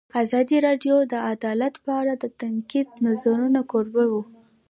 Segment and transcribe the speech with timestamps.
[0.23, 2.23] ازادي راډیو د عدالت په اړه د
[2.55, 4.21] نقدي نظرونو کوربه وه.